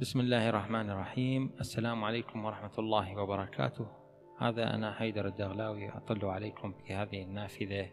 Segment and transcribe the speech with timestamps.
[0.00, 3.86] بسم الله الرحمن الرحيم السلام عليكم ورحمة الله وبركاته
[4.38, 7.86] هذا أنا حيدر الدغلاوي أطل عليكم في هذه النافذة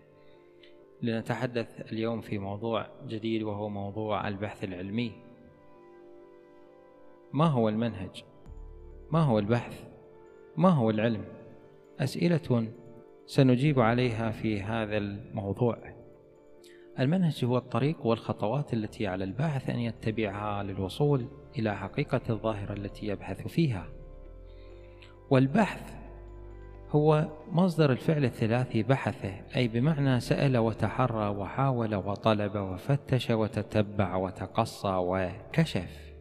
[1.01, 5.11] لنتحدث اليوم في موضوع جديد وهو موضوع البحث العلمي
[7.33, 8.23] ما هو المنهج؟
[9.11, 9.83] ما هو البحث؟
[10.57, 11.25] ما هو العلم؟
[11.99, 12.67] أسئلة
[13.25, 15.77] سنجيب عليها في هذا الموضوع
[16.99, 21.25] المنهج هو الطريق والخطوات التي على الباحث أن يتبعها للوصول
[21.59, 23.87] إلى حقيقة الظاهرة التي يبحث فيها.
[25.29, 25.93] والبحث
[26.89, 29.25] هو مصدر الفعل الثلاثي بحث
[29.55, 36.11] أي بمعنى سأل وتحرى وحاول وطلب وفتش وتتبع وتقصى وكشف.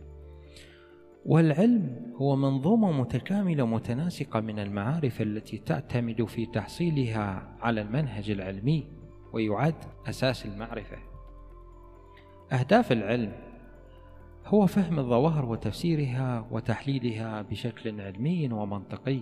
[1.26, 8.99] والعلم هو منظومة متكاملة متناسقة من المعارف التي تعتمد في تحصيلها على المنهج العلمي.
[9.32, 9.74] ويعد
[10.08, 10.96] أساس المعرفة.
[12.52, 13.32] أهداف العلم
[14.46, 19.20] هو فهم الظواهر وتفسيرها وتحليلها بشكل علمي ومنطقي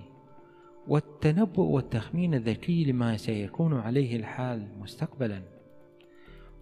[0.88, 5.42] والتنبؤ والتخمين الذكي لما سيكون عليه الحال مستقبلا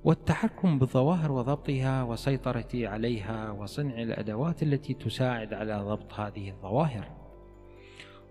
[0.05, 7.11] والتحكم بالظواهر وضبطها والسيطرة عليها وصنع الأدوات التي تساعد على ضبط هذه الظواهر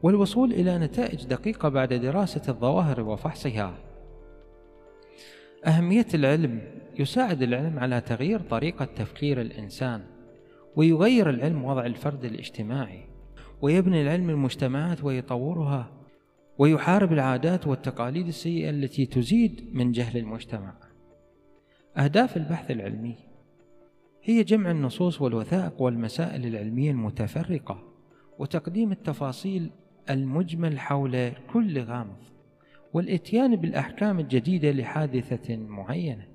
[0.04, 3.78] والوصول إلى نتائج دقيقة بعد دراسة الظواهر وفحصها.
[5.66, 6.62] أهمية العلم
[7.00, 10.04] يساعد العلم على تغيير طريقة تفكير الإنسان
[10.76, 13.04] ويغير العلم وضع الفرد الاجتماعي
[13.62, 15.92] ويبني العلم المجتمعات ويطورها
[16.58, 20.74] ويحارب العادات والتقاليد السيئة التي تزيد من جهل المجتمع.
[21.98, 23.16] أهداف البحث العلمي
[24.24, 27.84] هي جمع النصوص والوثائق والمسائل العلمية المتفرقة
[28.40, 29.70] وتقديم التفاصيل
[30.10, 32.35] المجمل حول كل غامض.
[32.96, 36.28] والإتيان بالأحكام الجديدة لحادثة معينة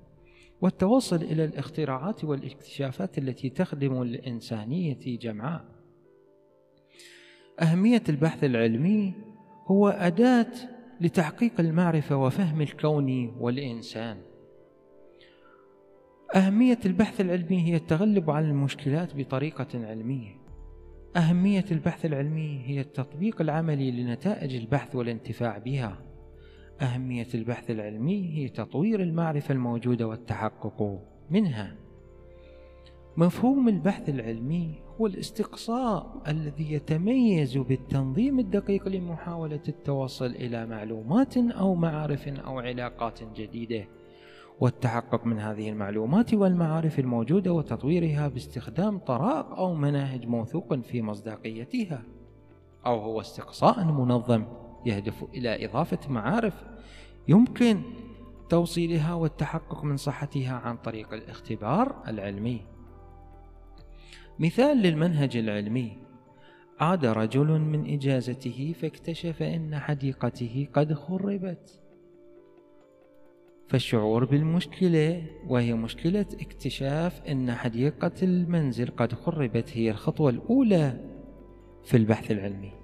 [0.61, 5.65] والتوصل إلى الاختراعات والاكتشافات التي تخدم الإنسانية جمعاء.
[7.61, 9.15] أهمية البحث العلمي
[9.67, 10.53] هو أداة
[11.01, 14.17] لتحقيق المعرفة وفهم الكون والإنسان.
[16.37, 20.41] أهمية البحث العلمي هي التغلب على المشكلات بطريقة علمية.
[21.17, 26.10] أهمية البحث العلمي هي التطبيق العملي لنتائج البحث والانتفاع بها.
[26.83, 31.77] أهمية البحث العلمي هي تطوير المعرفة الموجودة والتحقق منها.
[33.17, 42.29] مفهوم البحث العلمي هو الاستقصاء الذي يتميز بالتنظيم الدقيق لمحاولة التوصل إلى معلومات أو معارف
[42.29, 43.85] أو علاقات جديدة.
[44.61, 52.03] والتحقق من هذه المعلومات والمعارف الموجودة وتطويرها باستخدام طرائق أو مناهج موثوق في مصداقيتها
[52.87, 54.45] أو هو استقصاء منظم.
[54.87, 56.65] يهدف إلى إضافة معارف
[57.29, 57.83] يمكن
[58.49, 62.61] توصيلها والتحقق من صحتها عن طريق الاختبار العلمي.
[64.39, 65.97] مثال للمنهج العلمي.
[66.81, 71.81] عاد رجل من إجازته فاكتشف أن حديقته قد خربت.
[73.69, 81.01] فالشعور بالمشكلة وهي مشكلة اكتشاف أن حديقة المنزل قد خربت هي الخطوة الأولى
[81.85, 82.80] في البحث العلمي.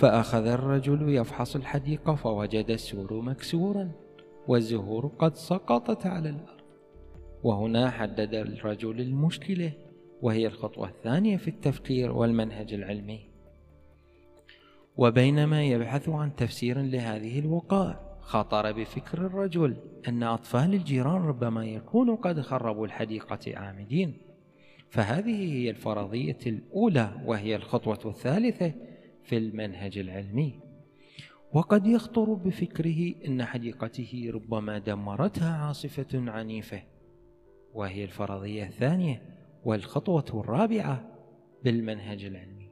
[0.00, 3.90] فأخذ الرجل يفحص الحديقة فوجد السور مكسورا
[4.48, 6.60] والزهور قد سقطت على الأرض.
[7.42, 9.72] وهنا حدد الرجل المشكلة
[10.22, 13.20] وهي الخطوة الثانية في التفكير والمنهج العلمي.
[14.96, 19.76] وبينما يبحث عن تفسير لهذه الوقائع خطر بفكر الرجل
[20.08, 24.18] أن أطفال الجيران ربما يكونوا قد خربوا الحديقة عامدين.
[24.90, 28.89] فهذه هي الفرضية الأولى وهي الخطوة الثالثة
[29.24, 30.60] في المنهج العلمي.
[31.52, 36.82] وقد يخطر بفكره أن حديقته ربما دمرتها عاصفة عنيفة
[37.74, 39.22] وهي الفرضية الثانية
[39.64, 41.04] والخطوة الرابعة
[41.64, 42.70] بالمنهج العلمي.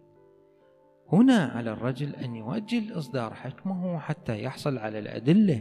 [1.13, 5.61] هنا على الرجل أن يؤجل إصدار حكمه حتى يحصل على الأدلة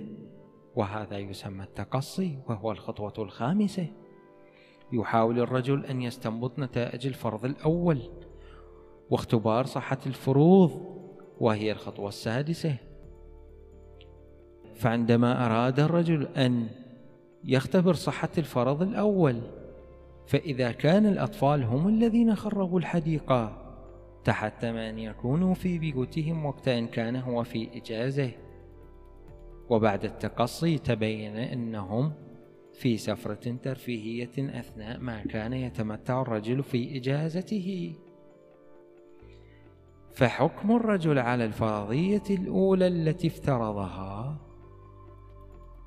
[0.76, 3.88] وهذا يسمى التقصي وهو الخطوة الخامسة.
[4.94, 8.02] يحاول الرجل أن يستنبط نتائج الفرض الأول
[9.09, 10.98] واختبار صحة الفروض
[11.40, 12.76] وهي الخطوة السادسة.
[14.76, 16.68] فعندما أراد الرجل أن
[17.44, 19.42] يختبر صحة الفرض الأول
[20.28, 23.64] فإذا كان الأطفال هم الذين خربوا الحديقة
[24.24, 28.32] تحتم أن يكونوا في بيوتهم وقت أن كان هو في إجازة.
[29.70, 32.12] وبعد التقصي تبين أنهم
[32.74, 37.94] في سفرة ترفيهية أثناء ما كان يتمتع الرجل في إجازته.
[40.17, 44.37] فحكم الرجل على الفرضية الأولى التي افترضها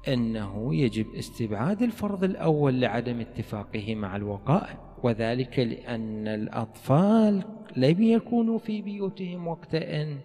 [0.08, 7.44] أنه يجب استبعاد الفرض الأول لعدم اتفاقه مع الوقائع وذلك لأن الأطفال
[7.76, 10.18] لم يكونوا في بيوتهم وقت أن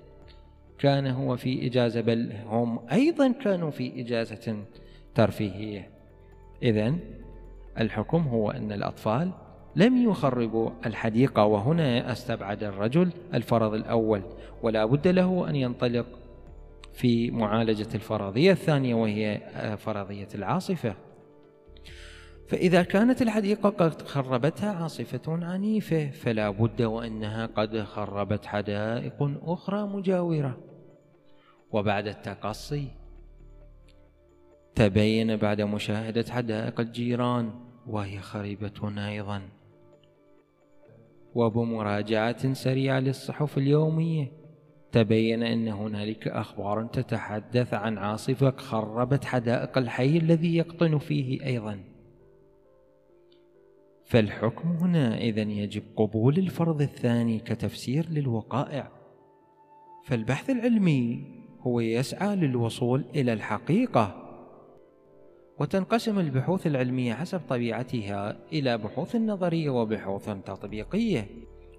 [0.79, 4.65] كان هو في إجازة بل هم أيضا كانوا في إجازة
[5.15, 5.89] ترفيهية.
[6.63, 6.95] إذا
[7.79, 9.31] الحكم هو أن الأطفال
[9.75, 14.21] لم يخربوا الحديقة وهنا استبعد الرجل الفرض الأول
[14.63, 16.05] ولا بد له أن ينطلق
[16.93, 19.41] في معالجة الفرضية الثانية وهي
[19.77, 20.95] فرضية العاصفة.
[22.47, 30.57] فإذا كانت الحديقة قد خربتها عاصفة عنيفة فلا بد وأنها قد خربت حدائق أخرى مجاورة.
[31.71, 32.87] وبعد التقصي
[34.75, 37.53] تبين بعد مشاهدة حدائق الجيران
[37.87, 39.41] وهي خريبة أيضا.
[41.35, 44.31] وبمراجعة سريعة للصحف اليومية.
[44.91, 51.79] تبين أن هنالك أخبار تتحدث عن عاصفة خربت حدائق الحي الذي يقطن فيه أيضا.
[54.05, 58.91] فالحكم هنا إذا يجب قبول الفرض الثاني كتفسير للوقائع.
[60.05, 61.25] فالبحث العلمي
[61.61, 64.24] هو يسعى للوصول إلى الحقيقة.
[65.59, 71.27] وتنقسم البحوث العلمية حسب طبيعتها إلى بحوث نظرية وبحوث تطبيقية.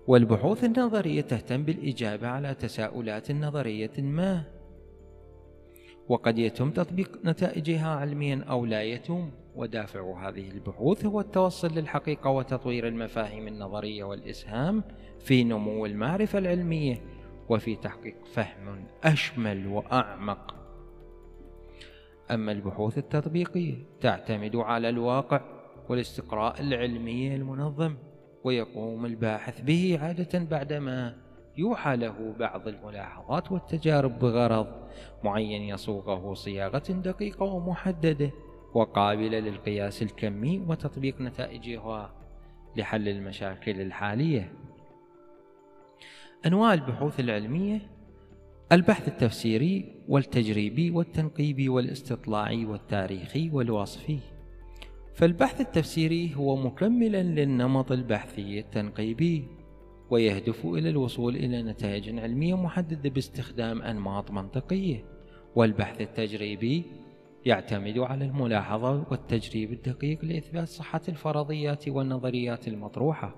[0.07, 4.45] والبحوث النظرية تهتم بالإجابة على تساؤلات نظرية ما.
[6.09, 9.31] وقد يتم تطبيق نتائجها علميا أو لا يتم.
[9.55, 14.85] ودافع هذه البحوث هو التوصل للحقيقة وتطوير المفاهيم النظرية والإسهام
[15.21, 17.03] في نمو المعرفة العلمية.
[17.49, 20.56] وفي تحقيق فهم أشمل وأعمق
[22.31, 25.41] أما البحوث التطبيقية تعتمد على الواقع
[25.89, 27.97] والاستقراء العلمي المنظم
[28.45, 31.17] ويقوم الباحث به عادة بعدما
[31.57, 34.67] يوحى له بعض الملاحظات والتجارب بغرض
[35.25, 38.31] معين يصوغه صياغة دقيقة ومحددة
[38.75, 42.15] وقابلة للقياس الكمي وتطبيق نتائجها
[42.77, 44.53] لحل المشاكل الحالية.
[46.47, 47.81] أنواع البحوث العلمية
[48.73, 54.19] البحث التفسيري والتجريبي والتنقيبي والاستطلاعي والتاريخي والوصفي.
[55.15, 59.45] فالبحث التفسيري هو مكملا للنمط البحثي التنقيبي
[60.11, 65.05] ويهدف إلى الوصول إلى نتائج علمية محددة باستخدام أنماط منطقية.
[65.57, 66.83] والبحث التجريبي
[67.47, 73.37] يعتمد على الملاحظة والتجريب الدقيق لإثبات صحة الفرضيات والنظريات المطروحة.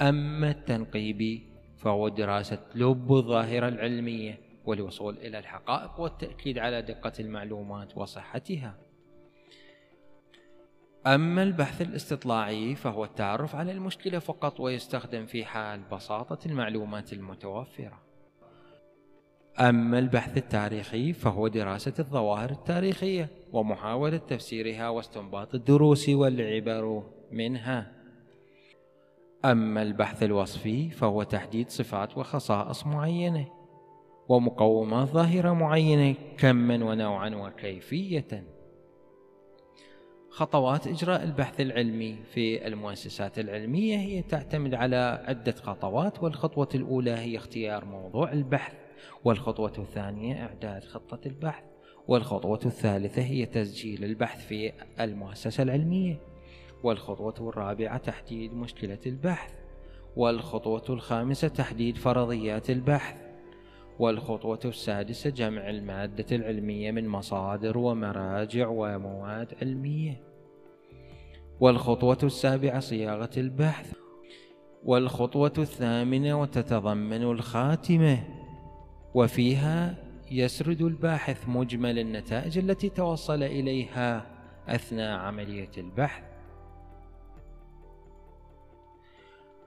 [0.00, 1.42] أما التنقيبي
[1.76, 8.74] فهو دراسة لب الظاهرة العلمية والوصول إلى الحقائق والتأكيد على دقة المعلومات وصحتها.
[11.06, 18.02] أما البحث الاستطلاعي فهو التعرف على المشكلة فقط ويستخدم في حال بساطة المعلومات المتوفرة.
[19.60, 27.02] أما البحث التاريخي فهو دراسة الظواهر التاريخية ومحاولة تفسيرها واستنباط الدروس والعبر
[27.32, 27.92] منها.
[29.44, 33.63] أما البحث الوصفي فهو تحديد صفات وخصائص معينة
[34.28, 38.44] ومقومات ظاهرة معينة كما ونوعا وكيفية.
[40.30, 47.36] خطوات إجراء البحث العلمي في المؤسسات العلمية هي تعتمد على عدة خطوات والخطوة الأولى هي
[47.36, 48.74] اختيار موضوع البحث
[49.24, 51.64] والخطوة الثانية إعداد خطة البحث
[52.08, 56.20] والخطوة الثالثة هي تسجيل البحث في المؤسسة العلمية
[56.82, 59.52] والخطوة الرابعة تحديد مشكلة البحث
[60.16, 63.23] والخطوة الخامسة تحديد فرضيات البحث.
[63.98, 70.22] والخطوة السادسة جمع المادة العلمية من مصادر ومراجع ومواد علمية.
[71.60, 73.92] والخطوة السابعة صياغة البحث.
[74.84, 78.24] والخطوة الثامنة وتتضمن الخاتمة.
[79.14, 79.96] وفيها
[80.30, 84.26] يسرد الباحث مجمل النتائج التي توصل إليها
[84.68, 86.22] أثناء عملية البحث.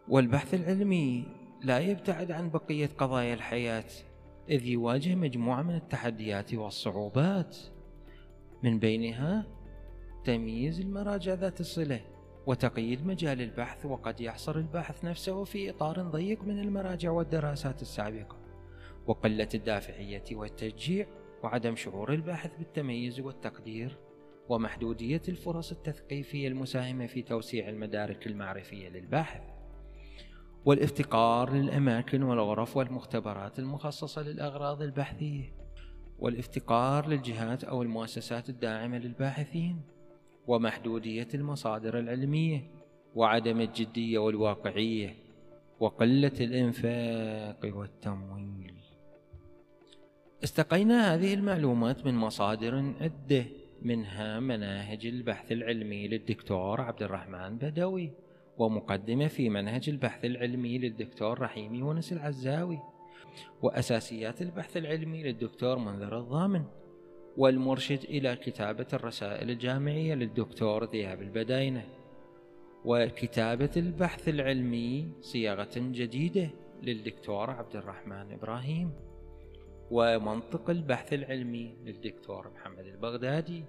[0.08, 1.24] والبحث العلمي
[1.64, 3.84] لا يبتعد عن بقية قضايا الحياة.
[4.50, 7.58] إذ يواجه مجموعة من التحديات والصعوبات.
[8.64, 9.48] من بينها
[10.24, 12.02] تمييز المراجع ذات الصلة
[12.48, 18.38] وتقييد مجال البحث وقد يحصر الباحث نفسه في إطار ضيق من المراجع والدراسات السابقة.
[19.08, 21.08] وقلة الدافعية والتشجيع
[21.44, 23.98] وعدم شعور الباحث بالتميز والتقدير
[24.50, 29.57] ومحدودية الفرص التثقيفية المساهمة في توسيع المدارك المعرفية للباحث
[30.66, 35.54] والافتقار للأماكن والغرف والمختبرات المخصصة للأغراض البحثية
[36.20, 39.82] والافتقار للجهات أو المؤسسات الداعمة للباحثين
[40.48, 42.72] ومحدودية المصادر العلمية
[43.16, 45.16] وعدم الجدية والواقعية
[45.80, 48.74] وقلة الإنفاق والتمويل.
[50.44, 53.46] استقينا هذه المعلومات من مصادر عدة
[53.82, 58.12] منها مناهج البحث العلمي للدكتور عبد الرحمن بدوي.
[58.58, 62.80] ومقدمة في منهج البحث العلمي للدكتور رحيم يونس العزاوي
[63.62, 66.64] وأساسيات البحث العلمي للدكتور منذر الضامن
[67.38, 71.86] والمرشد إلى كتابة الرسائل الجامعية للدكتور ذياب البداينة
[72.86, 76.50] وكتابة البحث العلمي صياغة جديدة
[76.84, 78.92] للدكتور عبد الرحمن إبراهيم
[79.92, 83.64] ومنطق البحث العلمي للدكتور محمد البغدادي.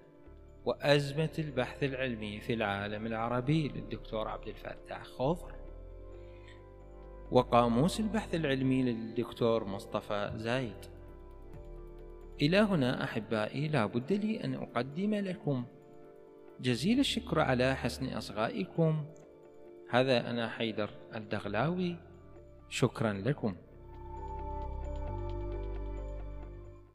[0.69, 5.55] وأزمة البحث العلمي في العالم العربي للدكتور عبد الفتاح خوضر
[7.31, 10.87] وقاموس البحث العلمي للدكتور مصطفى زايد.
[12.43, 15.65] إلى هنا أحبائي لا بد لي أن أقدم لكم.
[16.61, 19.05] جزيل الشكر على حسن أصغائكم.
[19.91, 21.97] هذا أنا حيدر الدغلاوي.
[22.69, 23.57] شكرا لكم.